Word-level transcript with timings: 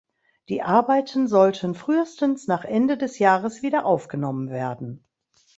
Die 0.49 0.63
Arbeiten 0.63 1.27
sollten 1.27 1.75
frühestens 1.75 2.47
nach 2.47 2.65
Ende 2.65 2.97
des 2.97 3.19
Jahres 3.19 3.61
wieder 3.61 3.85
aufgenommen 3.85 4.49
werden. 4.49 5.05